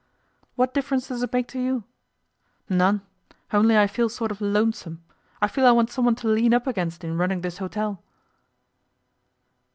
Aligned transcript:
'What 0.55 0.73
difference 0.73 1.09
does 1.09 1.21
it 1.21 1.31
make 1.31 1.47
to 1.49 1.59
you?' 1.59 1.83
'None. 2.67 3.01
Only 3.53 3.77
I 3.77 3.85
feel 3.85 4.09
sort 4.09 4.31
of 4.31 4.41
lonesome. 4.41 5.03
I 5.43 5.47
feel 5.47 5.67
I 5.67 5.71
want 5.73 5.91
someone 5.91 6.15
to 6.15 6.27
lean 6.27 6.55
up 6.55 6.65
against 6.65 7.03
in 7.03 7.19
running 7.19 7.41
this 7.41 7.59
hotel. 7.59 8.01